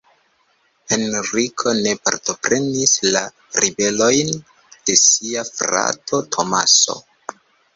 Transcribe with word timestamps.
Henriko 0.93 1.73
ne 1.79 1.91
partoprenis 2.07 2.93
la 3.17 3.21
ribelojn 3.65 4.33
de 4.41 4.97
sia 5.03 5.45
frato 5.51 6.23
Tomaso. 6.39 6.99